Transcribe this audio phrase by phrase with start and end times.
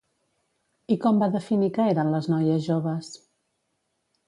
[0.95, 3.13] I com va definir que eren les noies joves?